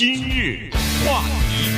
[0.00, 0.70] 今日
[1.04, 1.68] 话题，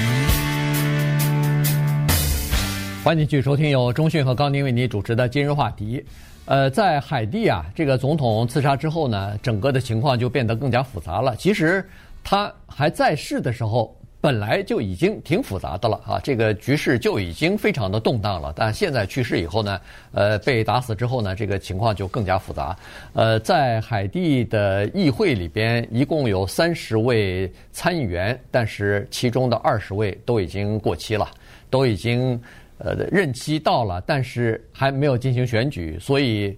[3.02, 6.00] 欢迎继续收听由中讯和高宁为您主持的今日话题。
[6.44, 11.34] 呃，在海地啊，这个总统刺杀之后呢，整个的情况就变得更加复杂了。
[11.34, 11.84] 其实
[12.22, 13.92] 他还在世的时候。
[14.22, 18.52] 本来就已经挺复杂的了啊，这个局势就已经非常的动荡了。
[18.54, 19.80] 但现在去世以后呢，
[20.12, 22.78] 呃，被打死之后呢，这个情况就更加复杂。
[23.14, 31.28] 呃，在海地的议会里边，一共有三十位参议员，但是其中的二十位都已经过期了，
[31.68, 32.40] 都已经
[32.78, 36.56] 呃任期到了，但是还没有进行选举，所以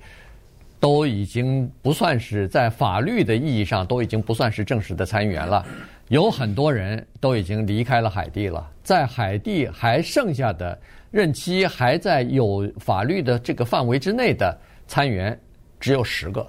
[0.78, 5.64] 都已经不算是在法律的意义上都已经不算是正式的参议员了。
[6.08, 10.78] 有很多人都已经离开了海地了，在海地还剩下的
[11.10, 15.38] 任期还在有法律的这个范围之内的参议员
[15.80, 16.46] 只有十个，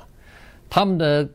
[0.70, 1.28] 他们的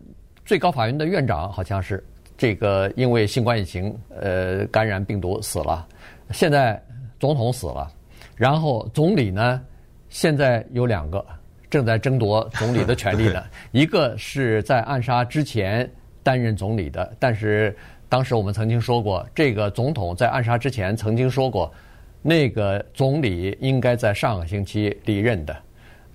[0.44, 2.04] 最高法院的院长好像是
[2.36, 5.88] 这个因为新冠疫情呃感染病毒死了，
[6.30, 6.80] 现在
[7.18, 7.90] 总统死了，
[8.36, 9.62] 然后总理呢
[10.10, 11.24] 现在有两个
[11.70, 15.90] 正在争夺总理的权利的， 一个是在暗杀之前
[16.22, 17.74] 担任总理的，但是。
[18.10, 21.72] 当时我们曾经说过，这个总统在暗杀之前曾经说过，
[22.20, 25.56] 那个总理应该在上个星期离任的，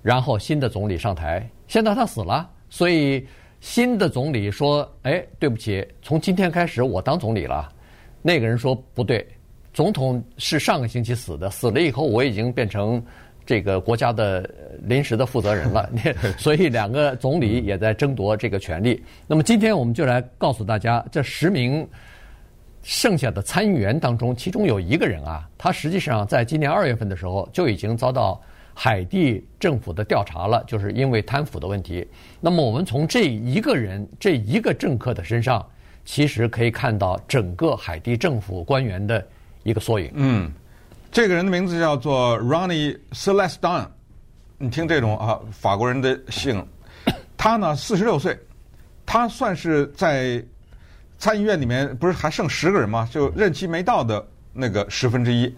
[0.02, 3.26] 然后新的总理上台，现在他死了，所以
[3.60, 7.72] 新的总理说：“哎，对不起，从今天开始我当总理了。”
[8.20, 9.26] 那个人说：“不对，
[9.72, 13.02] 总统是上个星期死的，死了以后我已经变成。”
[13.46, 14.50] 这个国家的
[14.82, 15.88] 临时的负责人了，
[16.36, 19.00] 所以两个总理也在争夺这个权利。
[19.28, 21.86] 那么今天我们就来告诉大家，这十名
[22.82, 28.40] 剩下的参议员当中，其中有一个人啊，他实际上在今年二月份的时候就已经遭到
[28.74, 32.06] 海地政府的调查了，就是因为贪腐的问题。
[32.40, 35.64] 那么我们从这一个人、这一个政客的身上，
[36.04, 39.24] 其实可以看到整个海地政府官员的
[39.62, 40.10] 一个缩影。
[40.14, 40.52] 嗯。
[41.16, 43.86] 这个人的名字叫做 Ronnie Celestin，
[44.58, 46.62] 你听这种啊，法国人的姓，
[47.38, 48.38] 他呢四十六岁，
[49.06, 50.44] 他算是在
[51.16, 53.08] 参议院里面不是还剩十个人吗？
[53.10, 55.50] 就任期没到的那个十分之一。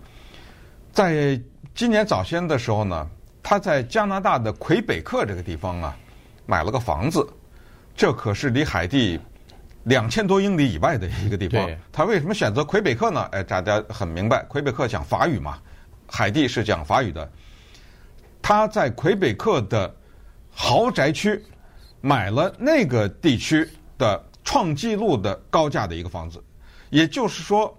[0.93, 1.37] 在
[1.75, 3.11] 今年早先的时候呢，
[3.43, 5.97] 他在加拿大的魁北克这个地方啊
[6.47, 7.29] 买了个房子，
[7.97, 9.19] 这可是离海地。
[9.89, 13.23] 两千多英里以外的一个地方，他为什么选择魁北克呢？
[13.33, 15.59] 哎，大家很明白，魁北克讲法语嘛，
[16.07, 17.29] 海地是讲法语的。
[18.43, 19.95] 他在魁北克的
[20.51, 21.43] 豪宅区
[22.03, 23.67] 买了那个地区
[23.97, 26.43] 的创纪录的高价的一个房子，
[26.91, 27.75] 也就是说，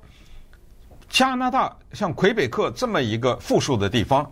[1.09, 4.29] 加拿大像魁北克这么一个富庶的地方，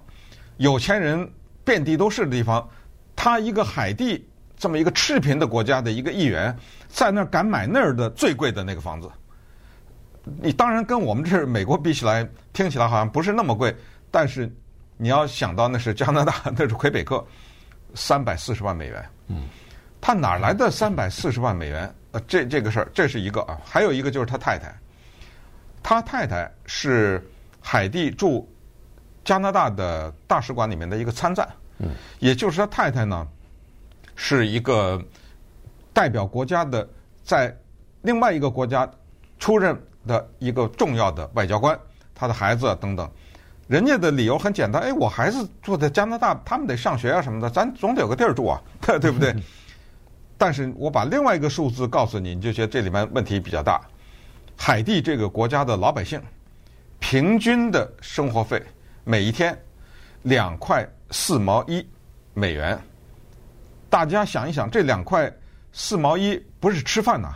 [0.58, 1.32] 有钱人
[1.64, 2.68] 遍地都是的地方，
[3.16, 4.28] 他一个海地。
[4.58, 6.56] 这么一个赤贫的国家的一个议员，
[6.90, 9.08] 在那儿敢买那儿的最贵的那个房子，
[10.42, 13.76] 你当然跟我们这美国比起来，听起来好像不是那么贵，
[14.10, 14.52] 但是
[14.98, 17.24] 你要想到那是加拿大， 那是魁北克，
[17.94, 19.06] 三百四十万美元。
[19.28, 19.44] 嗯，
[20.02, 21.94] 他哪来的三百四十万美元？
[22.14, 24.76] 呃，这这个事儿，这是一个啊，还有一个就是他太太，
[25.84, 27.24] 他太太是
[27.62, 28.52] 海地驻
[29.24, 31.48] 加拿大的大使馆里面的一个参赞。
[31.78, 33.28] 嗯，也就是他太太呢。
[34.20, 35.02] 是一个
[35.94, 36.86] 代表国家的，
[37.24, 37.56] 在
[38.02, 38.90] 另外一个国家
[39.38, 41.80] 出任的一个重要的外交官，
[42.16, 43.10] 他的孩子等等，
[43.68, 49.34] 人家的理由很简单，哎，我孩子住在加拿大，他们得上学啊什么的，咱总得有个地儿住啊， 对不对？
[50.38, 53.80] 但是我把另外一个数字告诉你，你就觉得这里面问题比较大。
[54.58, 56.20] 海地这个国家的老百姓
[57.00, 58.60] 平均的生活费
[59.04, 59.56] 每一天
[60.24, 61.88] 两块四毛一
[62.34, 62.80] 美元。
[63.98, 65.28] 大家想一想，这两块
[65.72, 67.34] 四毛一不是吃饭呐，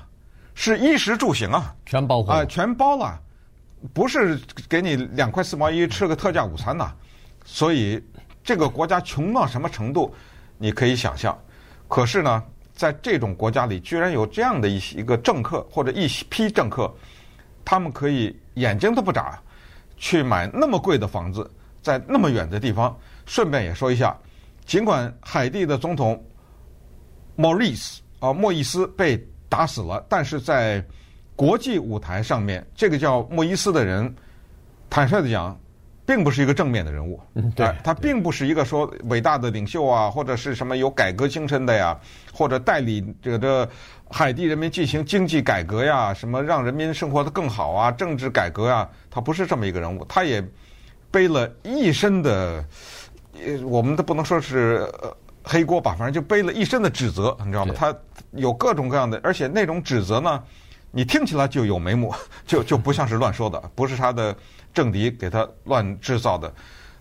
[0.54, 3.20] 是衣食住行啊，全包括啊，全包了，
[3.92, 4.40] 不是
[4.70, 6.94] 给你两块四毛一吃个特价午餐呐。
[7.46, 8.00] 所以
[8.44, 10.14] 这个国家穷到什么程度，
[10.60, 11.36] 你可以想象。
[11.88, 12.44] 可是呢，
[12.76, 16.94] 在这种国家里，居然有这样的一一个政客或者一批政客，
[17.66, 19.42] 他们可以眼睛都不眨，
[19.98, 21.50] 去买那么贵的房子，
[21.82, 22.96] 在那么远的地方。
[23.26, 24.16] 顺便也说一下，
[24.64, 26.24] 尽管海地的总统。
[27.36, 29.20] 莫里斯啊，莫伊斯被
[29.50, 30.84] 打死了，但是在
[31.36, 34.14] 国际舞台上面，这个叫莫伊斯的人，
[34.90, 35.60] 坦率的讲，
[36.06, 37.20] 并不是一个正面的人物。
[37.34, 42.00] 嗯，对，他并不是一个说伟大的领袖啊，或者是什么有改革精神的呀，
[42.32, 43.68] 或者带领这个
[44.10, 50.06] 海地人民进行经济改革呀，什么让人民生活得更好啊，政治改革呀，他不是这么一个人物。
[50.06, 50.46] 他也
[51.10, 52.64] 背了一身的，
[53.34, 54.88] 呃，我们都不能说是。
[55.44, 57.74] 黑锅吧，反正就背了一身的指责，你知道吗？
[57.76, 57.96] 他
[58.32, 60.44] 有各种各样的，而且那种指责呢，
[60.92, 62.14] 你听起来就有眉目，
[62.46, 64.36] 就就不像是乱说的，不是他的
[64.74, 66.52] 政敌给他乱制造的。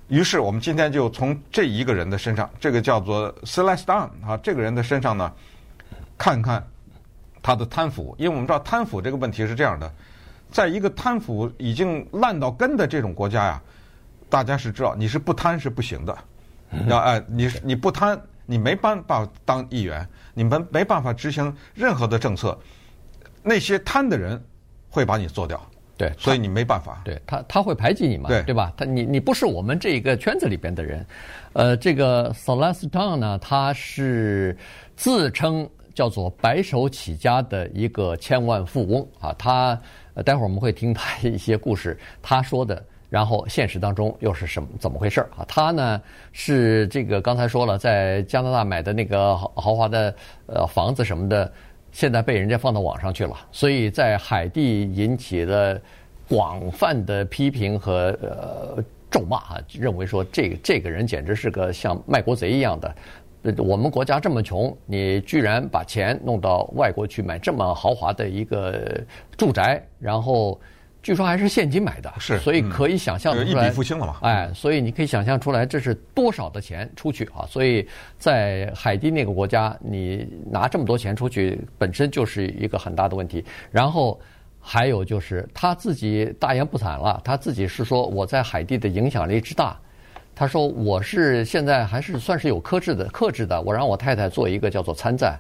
[0.09, 5.33] 于是我们今天就从这一个人的身上，这个叫做 Celeste Dun 啊，这个人的身上呢，
[6.19, 6.67] 看看
[7.41, 9.93] 他的贪腐，因为我们知道贪腐这个问题是这样的，
[10.51, 13.63] 在一个贪腐已经烂到根的这种国家呀，
[14.29, 16.19] 大家是知道你是不贪是不行的，
[16.89, 18.21] 要哎你你不贪，
[18.51, 20.05] 你没办法当议员，
[20.35, 22.59] 你们没办法执行任何的政策。
[23.45, 24.43] 那些贪的人
[24.89, 25.65] 会把你做掉，
[25.97, 27.01] 对，所以你没办法。
[27.05, 28.29] 对他，他会排挤你嘛？
[28.29, 28.73] 对，对吧？
[28.77, 31.07] 他，你，你不是我们这个圈子里边的人。
[31.53, 34.57] 呃，这个 Celeste Dun 呢，他是
[34.97, 39.33] 自称叫做白手起家的一个千万富翁啊。
[39.39, 39.81] 他，
[40.15, 45.45] 呃，待会儿我们会听他一些故事，他说的，然后现实当中又是什么怎么回事儿啊？
[45.47, 46.01] 他呢
[46.33, 50.15] 是这个刚才说了，在加拿大买的那个豪豪华的
[50.47, 51.53] 呃房子什么的。
[51.93, 55.77] 现在被人家放到网上去了，所以在海地引起了
[56.29, 62.95] 广泛的批评和呃咒骂啊，认为说这这个人简直是个像卖国贼一样的。
[63.59, 69.03] 我们国家这么穷，你居然把钱弄到外国去买这么豪华的一个
[69.37, 70.61] 住宅，然后。
[71.03, 74.19] 据说还是现金买的，是，所以可以想象出来，一笔付清了嘛？
[74.21, 77.47] 哎，所以你可以想象出来这是多少的钱出去啊！
[77.49, 77.89] 所以
[78.19, 83.43] 在海地那个国家，你拿这么多钱出去，本身就是一个很大的问题。
[83.71, 84.21] 然后
[84.61, 89.79] 还有就是他自己大言不惭了，他自己是说我在海地的影响力之大。
[90.35, 93.61] 他说我是现在还是算是有克制的，克制的。
[93.63, 95.39] 我让我太太做一个叫做参赞。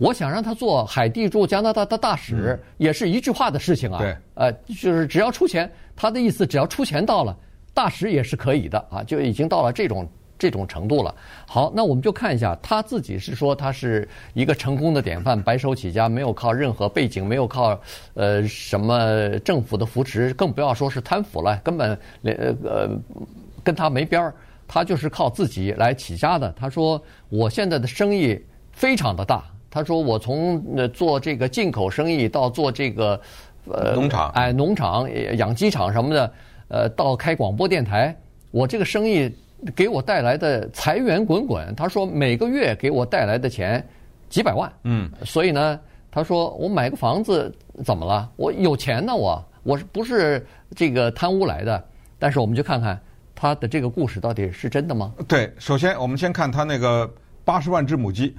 [0.00, 3.98] 我想让他做海地驻加拿大的大使，也是一句话的事情啊。
[3.98, 4.50] 对，呃，
[4.80, 7.36] 就是只要出钱，他的意思只要出钱到了，
[7.74, 10.08] 大使也是可以的啊，就已经到了这种
[10.38, 11.14] 这种程度了。
[11.46, 17.78] 好，那我们就看一下他自己是说他是一个成功的典范，白手起家，没有靠任何背景，没有靠
[18.14, 22.88] 呃什么政府的扶持，更不要说是贪腐了，根本连呃呃
[23.62, 24.34] 跟他没边儿，
[24.66, 26.50] 他就是靠自己来起家的。
[26.58, 26.98] 他说
[27.28, 28.42] 我现在的生意
[28.72, 29.44] 非常的大。
[29.70, 33.20] 他说：“我从呃做这个进口生意到做这个
[33.66, 36.32] 呃农场，哎农场养鸡场什么的，
[36.66, 38.12] 呃到开广播电台，
[38.50, 39.32] 我这个生意
[39.76, 41.72] 给我带来的财源滚滚。
[41.76, 43.86] 他说每个月给我带来的钱
[44.28, 45.78] 几百万，嗯，所以呢，
[46.10, 48.28] 他说我买个房子怎么了？
[48.34, 50.44] 我有钱呢，我我是不是
[50.74, 51.84] 这个贪污来的？
[52.18, 53.00] 但是我们就看看
[53.36, 55.14] 他的这个故事到底是真的吗？
[55.28, 57.08] 对，首先我们先看他那个。”
[57.50, 58.32] 八十万只母鸡，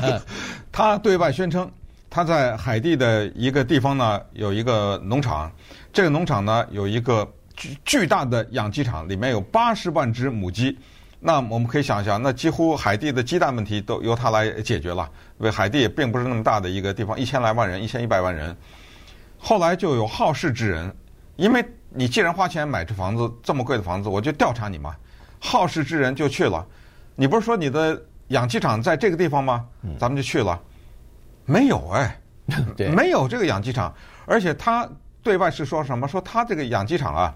[0.72, 1.70] 他对外宣称
[2.08, 5.52] 他在海地的一个地方呢有一个农场，
[5.92, 10.78] 这个农场呢有一个巨巨大的养鸡场，里面有八十万只母鸡。
[11.20, 15.06] 那我们可以想象，那几乎海地的鸡蛋问题都由他来解决了。
[15.38, 18.56] 因为海地也并不是那么大的一个地方，一千来万人，一千一百万人。
[19.36, 20.90] 后来就有好事之人，
[21.36, 24.96] 因为你既然花钱买这房子这么贵的房子，我就调查你嘛。
[25.38, 26.66] 好事之人就去了，
[27.16, 28.02] 你不是说你的。
[28.28, 29.64] 养鸡场在这个地方吗？
[29.98, 30.60] 咱们就去了，
[31.44, 32.20] 没有哎，
[32.94, 33.94] 没有这个养鸡场，
[34.24, 34.88] 而且他
[35.22, 36.06] 对外是说什么？
[36.08, 37.34] 说他这个养鸡场啊，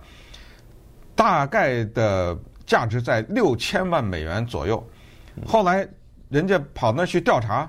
[1.15, 4.85] 大概的价值在六千万美元左右。
[5.47, 5.87] 后来
[6.29, 7.69] 人家跑那去调查，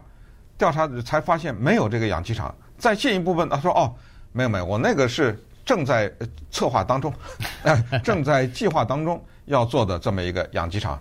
[0.57, 2.53] 调查才发现没有这个养鸡场。
[2.77, 3.93] 再进一步问，他说：“哦，
[4.31, 6.11] 没有没有，我那个是正在
[6.49, 7.13] 策划当中，
[8.03, 10.99] 正在计划当中要做的这么一个养鸡场。”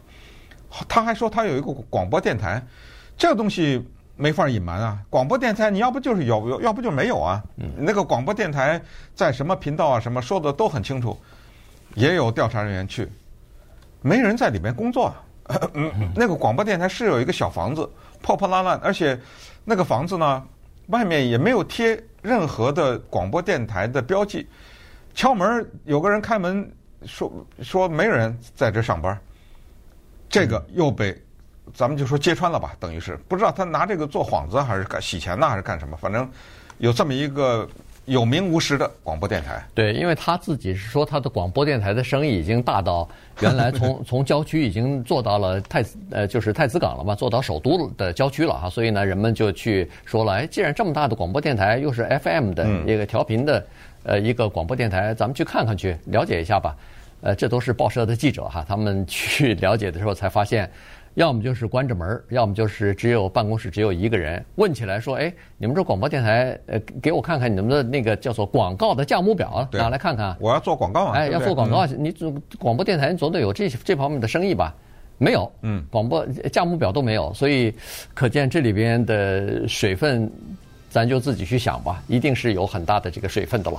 [0.88, 2.64] 他还说他有一个广播电台，
[3.16, 3.84] 这个东西
[4.16, 4.98] 没法隐瞒啊。
[5.10, 7.42] 广播电台你要不就是有，要不就没有啊。
[7.76, 8.80] 那个广播电台
[9.14, 11.18] 在什么频道啊，什么说的都很清楚。
[11.94, 13.08] 也有调查人员去，
[14.00, 15.24] 没人在里面工作啊。
[16.14, 17.90] 那个广播电台是有一个小房子，
[18.22, 19.18] 破破烂烂，而且
[19.64, 20.40] 那个房子呢，
[20.86, 24.48] 外面也没有贴任何的广播电台的标记。
[25.12, 26.70] 敲门，有个人开门
[27.04, 29.20] 说说没人在这上班。
[30.30, 31.14] 这个又被，
[31.74, 35.96] 咱们就说揭穿了吧，等于是不知道他拿这个做幌子还是干洗钱呢，还是干什么？
[35.96, 36.26] 反正
[36.78, 37.68] 有这么一个
[38.06, 39.62] 有名无实的广播电台。
[39.74, 43.08] 对，因为他自己是说他的广播电台的生意已经大到
[43.40, 53.66] 原来从 从郊区已经做到了太子呃就是太子港了嘛，做到首都的郊区了哈，所以呢人们就去说了，哎，既然这么大的广播电台又是 FM 的一个调频的
[54.04, 56.76] 呃一个广播电台，咱们去看看去了解一下吧。
[57.20, 60.70] 呃，这都是报社的记者哈，他们去 了解的时候才发现，
[61.14, 64.44] 要么就是关着门，要么就是只有办公室只有一个人。
[64.56, 70.36] 问起来说，哎，你们这广播电台，呃，给我看看你们的那个叫做广告的价目表，拿来看看。
[70.40, 71.16] 我要做广告啊！
[71.16, 74.74] 哎，要做广告，你做广播电台，总得有这这方面的生意吧？
[75.18, 77.74] 没有，嗯，广播价目表都没有，所以
[78.14, 80.30] 可见这里边的水分
[80.88, 83.78] 咱就自己去想吧，一定是有很大的这个水分的了。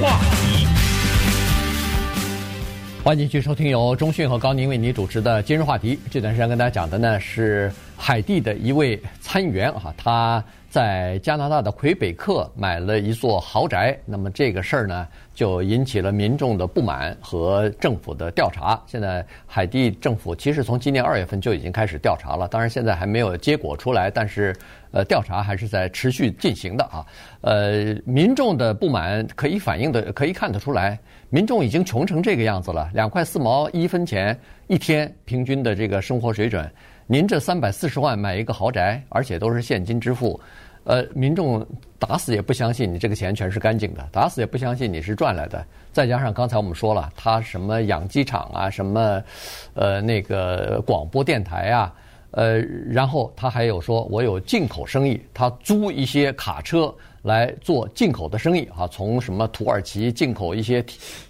[0.00, 0.66] 话题，
[3.02, 5.98] 欢迎继续收听由中讯和高宁为您主持的今日话题。
[6.10, 10.44] 这段时间跟大家讲的呢是海地的一位参议员啊，他。
[10.68, 18.78] 在加拿大的魁北克买了一座豪宅，那么这个事儿呢，就引起了民众的不满和政府的调查。
[18.86, 24.54] 现在海地政府其实从今年二月份就已经开始调查了，当然现在还没有结果出来，但是
[24.90, 27.06] 呃，调查还是在持续进行的啊。
[27.40, 30.98] 呃，民众的不满可以反映的，可以看得出来，
[31.30, 36.70] 民众已经穷成这个样子了，两块四毛一分钱一天平均的这个生活水准。
[37.08, 40.38] 您这三百四十万买一个豪宅，而且都是现金支付。
[40.82, 41.64] 呃，民众
[41.98, 45.64] 打死也不相信你这个钱全是干净的，打死也不相信你是赚来的。
[45.92, 49.22] 再加上刚才我们说了，他什么养鸡场啊，什么
[49.74, 51.94] 呃那个广播电台啊，
[52.32, 60.84] 呃，然后他还有说我有进口生意，他租一些卡车来做进口的生意啊，从什么土耳其进口一些，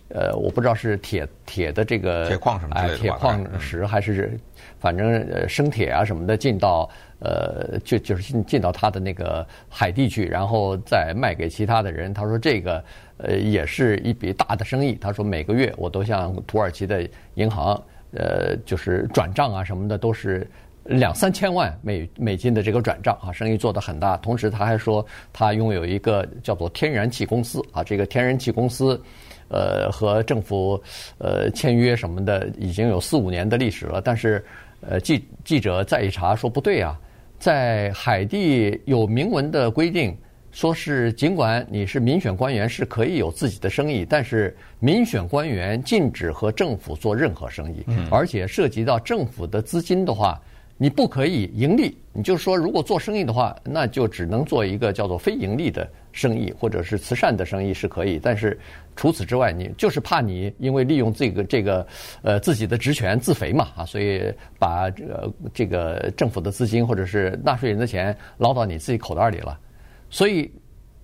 [0.08, 4.38] 呃，我不知道是铁铁的这个铁矿什么的铁矿石还是
[4.78, 6.88] 反正呃生铁啊什么的进到。
[7.18, 12.12] 呃，就就是进进到他的那个海地去，然后再卖给其他的人。
[12.12, 12.84] 他说这个
[13.16, 14.92] 呃也是一笔大的生意。
[15.00, 17.74] 他说每个月我都向土耳其的银行
[18.12, 20.46] 呃就是转账啊什么的，都是
[20.84, 24.18] 两三千万美美金的这个转账啊，生意做得很大。
[24.18, 29.02] 同时他还说他拥有一个叫做天然气公司啊，这个天然气公司
[29.48, 30.82] 呃和政府
[31.18, 34.00] 呃签约什么的已经有四五年的历史了。
[34.00, 34.44] 但是
[34.80, 36.98] 呃记记者再一查说不对啊。
[37.38, 40.16] 在海地有明文的规定，
[40.52, 50.40] 说是尽管你是民选官员是可以有自己的生意，但是民选官员禁止和政府做任何生意，而且涉及到政府的资金的话。
[50.78, 58.18] 你不可以盈利，你就说如果做生意的话，那就只能做一个叫做非盈利的生意，或者是慈善的生意是可以。
[58.22, 58.58] 但是
[58.94, 61.86] 除此之外，你就是怕你因为利用这个这个
[62.20, 69.58] 呃自己的职权自肥嘛啊，所以把这个这个政府的资金或者是纳税人的钱捞到你自己口袋里了。
[70.10, 70.52] 所以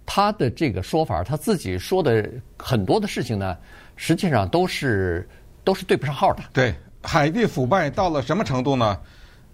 [0.04, 3.56] 他的这个说法，他自己说的很多的事情呢，
[3.96, 5.26] 实际上都是
[5.64, 6.42] 都是对不上号的。
[6.52, 9.00] 对，海地腐败到了什么程度呢？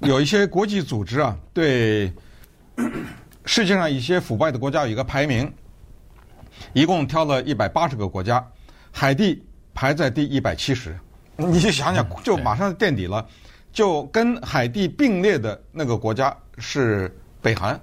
[0.00, 2.12] 有一些国际组织啊，对
[3.44, 5.52] 世界上一些腐败的国家有一个排名，
[6.72, 8.46] 一共挑了一百八十个国家，
[8.92, 9.42] 海地
[9.74, 10.96] 排在第一百七十。
[11.36, 13.26] 你就想想，就马上垫底了，
[13.72, 17.80] 就跟海地并列的那个国家是北韩。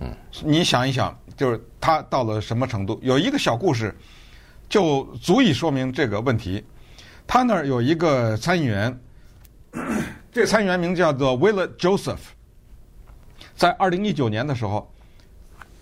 [0.00, 0.14] 嗯，
[0.44, 2.98] 你想一想，就是它到了什么程度？
[3.02, 3.94] 有一个小故事，
[4.68, 6.62] 就足以说明这个问题。
[7.26, 9.00] 他那儿有一个参议员。
[10.30, 12.18] 这参议员名叫做 Willard Joseph，
[13.56, 14.92] 在二零一九年的时候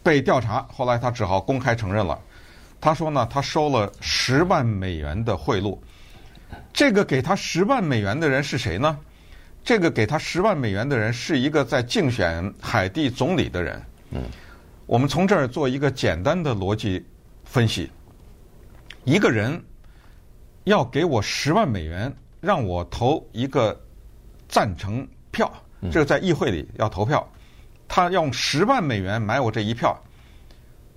[0.02, 2.18] 被调查，后来他只好公开承认了。
[2.80, 5.76] 他说呢，他收了十万美元的贿赂。
[6.72, 8.96] 这个给他十万美元的人是谁呢？
[9.64, 13.82] 这个给他十万美元的人是一个在竞选海地总理的人。
[14.10, 14.22] 嗯，
[14.86, 17.04] 我们从这儿做一个简单的逻辑
[17.44, 17.90] 分析：
[19.02, 19.60] 一个人
[20.64, 23.78] 要给我十万美元，让我投一个。
[24.48, 25.52] 赞成票，
[25.90, 27.26] 这个在议会里要投票，
[27.86, 29.96] 他用十万美元买我这一票。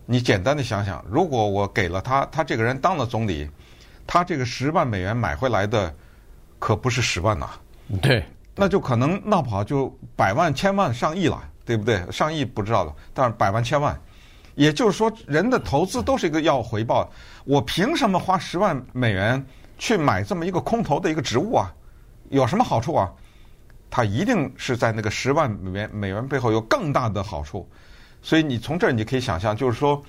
[0.05, 3.47] 你简单的想想，如果我给了他，他这个人当了总理，
[4.07, 5.93] 他这个十万美元买回来的
[6.57, 7.47] 可不是十万呐。
[8.01, 8.25] 对，
[8.55, 12.03] 那就可能闹不好就百万、千万、上亿了，对不对？
[12.11, 13.95] 上亿不知道了，但是百万、千万，
[14.55, 17.07] 也就是说，人的投资都是一个要回报。
[17.45, 19.45] 我凭什么花十万美元
[19.77, 21.71] 去买这么一个空头的一个职务啊？
[22.29, 23.11] 有什么好处啊？
[23.89, 27.67] 他一定是在那个十万美元美元背后有更大的好处，
[28.21, 30.01] 所以你从这儿你可以想象，就是说，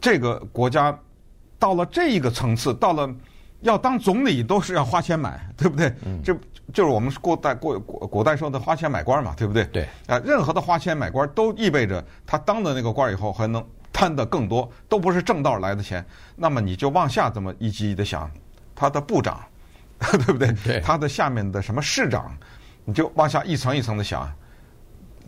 [0.00, 0.96] 这个国家
[1.58, 3.12] 到了这一个层次，到了
[3.60, 5.92] 要当总理都是要花钱买，对不对？
[6.04, 6.22] 嗯。
[6.22, 6.34] 这
[6.72, 9.64] 就是我们过代过古古代说的花钱买官嘛，对不对？
[9.66, 9.88] 对。
[10.06, 16.04] 啊，任何的花钱买官都意味着他当了那个官以后还能贪得更多，都不是正道来的钱。
[16.36, 18.30] 那么你就往下这么一级一级的想，
[18.74, 19.42] 他的部长，
[19.98, 20.52] 对不对？
[20.64, 20.80] 对。
[20.80, 22.36] 他的下面的什么市长？
[22.88, 24.26] 你就往下一层一层的想，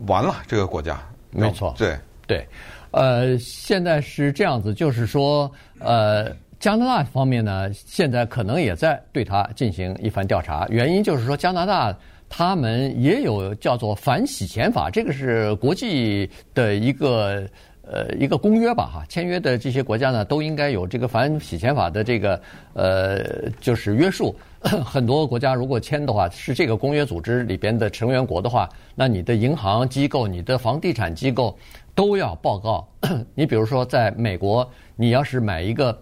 [0.07, 0.99] 完了这个国家，
[1.29, 1.95] 没错，对。
[2.25, 2.47] 对，
[2.89, 11.95] 呃，现在是这样子，就是说，呃，加拿大方面呢，现在可能也在对他进行一番调查，原因就是说，加拿大
[12.29, 17.45] 他们也有叫做反洗钱法，这个是国际的一个
[17.91, 22.41] 呃一个公约吧哈，签约的这些国家呢都应该有这个反洗钱法的这个
[22.73, 24.33] 呃就是约束。
[24.85, 31.57] 很多国家如果签的话是这个公约组织里边的成员国的话，那你的银行机构、你的房地产机构
[31.95, 32.87] 都要报告。
[33.35, 35.99] 你比如说在美国，你要是买一个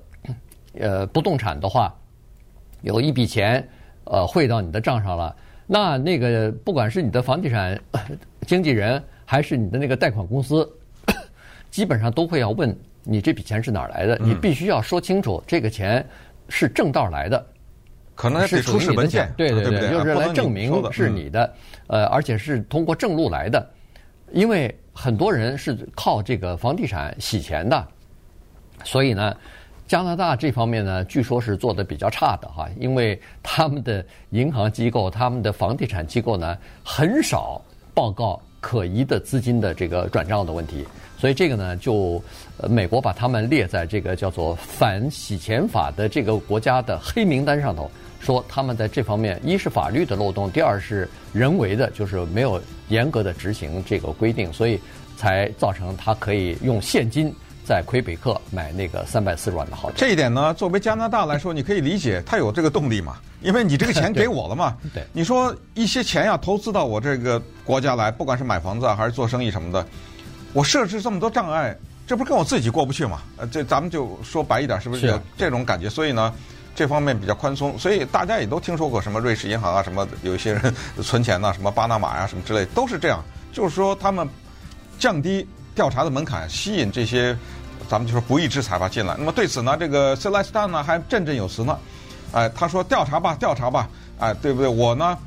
[0.77, 1.95] 呃不动产的话，
[2.81, 3.65] 有一笔钱
[4.03, 5.33] 呃汇到你的账上了，
[5.65, 7.81] 那那个不管是你的房地产
[8.45, 10.69] 经纪人还是你的那个贷款公司，
[11.71, 16.05] 基本上都会要问你这笔钱是哪儿来的，你必须要说清楚这个钱
[16.49, 17.45] 是正道来的。
[18.15, 21.53] 可能是出示文件，对对对，对就是来证明是你的，
[21.87, 23.65] 呃，而且是通过正路来的，
[24.33, 27.87] 因为很多人是靠这个房地产洗钱的，
[28.83, 29.33] 所以呢，
[29.87, 37.61] 加拿大这方面呢，据说是做的比较差的哈，因为他们的银行机构、他们的房地产机构呢，很少
[37.93, 40.85] 报告可疑的资金的这个转账的问题，
[41.17, 42.21] 所以这个呢，就
[42.57, 47.89] 呃，美国把他们列在这个叫做反洗钱法的这个国家的黑名单上头。
[48.19, 54.77] 说他们在这方面，一是法律的漏洞，第二是人为的，就是没有严格的执行这个规定，所以
[55.15, 57.33] 才造成他可以用现金
[57.69, 59.95] 在魁北克买那个三百四十万的豪宅。
[59.95, 64.75] 这一点呢，作为加拿大来说，你可以理解，他有这个动力嘛，因为你这个钱给我了嘛。
[64.91, 65.05] 对。
[65.13, 69.85] 你说一些钱要投资到我这个国家来，不管是买房子啊，还是做生意什么的，
[70.51, 73.21] 我设置这么多障碍，这不是跟我自己过不去嘛？
[73.37, 75.87] 呃，这咱们就说白一点，是不是有这种感觉？
[75.87, 76.33] 所以呢。
[76.75, 80.73] 这方面比较宽松，所以大家也都听说过什么瑞士银行啊，什么有一些人
[81.03, 83.21] 存钱呐，什么巴拿马呀，什么之类，都是这样。
[83.51, 84.25] 就是说他们
[84.97, 85.45] 降低
[85.75, 87.37] 调查的门槛，吸引这些
[87.89, 89.15] 咱们就说不义之财吧进来。
[89.17, 91.77] 那么对此呢，这个 Celestin 呢还振振有词呢，
[92.31, 94.67] 哎，他说调查吧，调查吧，哎，对不对？
[94.69, 95.17] 我呢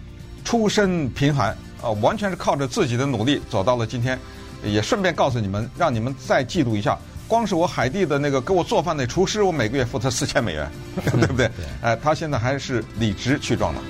[0.45, 1.51] 出身贫寒，
[1.83, 4.19] 啊，完全是靠着自己的努力走到了今天。
[4.65, 6.97] 也顺便告诉你们，让你们再记录一下。
[7.27, 10.71] 光是我海地的那个给我做饭那厨师，我每个月付他四千美元，
[11.11, 11.51] 对不对？
[11.81, 13.81] 哎，他现在还是理直气壮的。